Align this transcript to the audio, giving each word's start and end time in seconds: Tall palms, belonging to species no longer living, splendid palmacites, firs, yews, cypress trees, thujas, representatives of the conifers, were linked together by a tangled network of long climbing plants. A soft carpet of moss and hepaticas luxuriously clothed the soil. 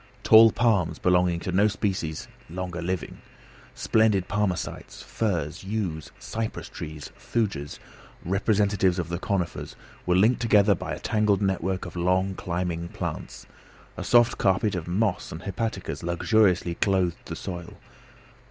Tall 0.23 0.51
palms, 0.51 0.97
belonging 0.97 1.39
to 1.41 1.69
species 1.69 2.27
no 2.49 2.61
longer 2.63 2.81
living, 2.81 3.19
splendid 3.75 4.27
palmacites, 4.27 5.03
firs, 5.03 5.63
yews, 5.63 6.11
cypress 6.17 6.67
trees, 6.69 7.11
thujas, 7.19 7.77
representatives 8.25 8.97
of 8.97 9.09
the 9.09 9.19
conifers, 9.19 9.75
were 10.07 10.15
linked 10.15 10.41
together 10.41 10.73
by 10.73 10.93
a 10.95 10.99
tangled 10.99 11.43
network 11.43 11.85
of 11.85 11.95
long 11.95 12.33
climbing 12.33 12.87
plants. 12.87 13.45
A 13.95 14.03
soft 14.03 14.39
carpet 14.39 14.73
of 14.73 14.87
moss 14.87 15.31
and 15.31 15.43
hepaticas 15.43 16.01
luxuriously 16.01 16.73
clothed 16.73 17.23
the 17.25 17.35
soil. 17.35 17.75